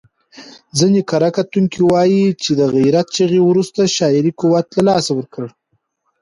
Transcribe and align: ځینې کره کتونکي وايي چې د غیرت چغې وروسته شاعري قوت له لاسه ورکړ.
ځینې 0.77 1.01
کره 1.09 1.29
کتونکي 1.37 1.79
وايي 1.91 2.25
چې 2.43 2.51
د 2.59 2.61
غیرت 2.75 3.07
چغې 3.15 3.39
وروسته 3.45 3.91
شاعري 3.97 4.31
قوت 4.39 4.67
له 4.75 4.81
لاسه 4.89 5.11
ورکړ. 5.15 5.45